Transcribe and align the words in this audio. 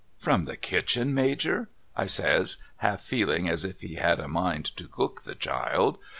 'From 0.17 0.45
the 0.45 0.57
kitchen 0.57 1.13
Major?' 1.13 1.69
I 1.95 2.07
says 2.07 2.57
half 2.77 3.07
feehng 3.07 3.47
as 3.47 3.63
if 3.63 3.81
he 3.81 3.97
had 3.97 4.19
a 4.19 4.27
mind 4.27 4.75
to 4.77 4.87
cook 4.87 5.25
the 5.25 5.35
child. 5.35 5.99